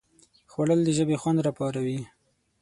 [0.51, 1.99] خوړل د ژبې خوند راپاروي